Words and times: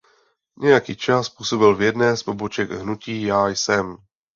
Nějaký 0.59 0.95
čas 0.95 1.29
působil 1.29 1.75
v 1.75 1.81
jedné 1.81 2.17
z 2.17 2.23
poboček 2.23 2.71
Hnutí 2.71 3.21
Já 3.23 3.47
jsem. 3.49 3.97